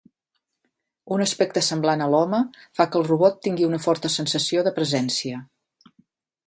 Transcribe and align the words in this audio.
Un 1.15 1.23
aspecte 1.25 1.63
semblant 1.67 2.03
a 2.05 2.07
l'home 2.13 2.39
fa 2.79 2.89
que 2.95 2.99
el 3.01 3.07
robot 3.11 3.39
tingui 3.49 3.69
una 3.69 3.83
forta 3.87 4.13
sensació 4.17 4.67
de 4.69 4.77
presència. 4.81 5.45